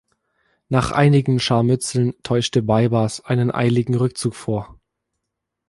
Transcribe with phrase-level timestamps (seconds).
[0.67, 4.79] Nach einigen Scharmützeln täuschte Baibars einen eiligen Rückzug vor.